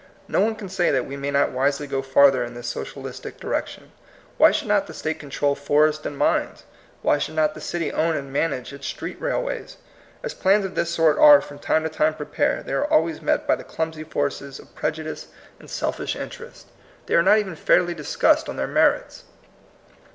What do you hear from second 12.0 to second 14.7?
prepared, they are alwa}ns met by the clumsy forces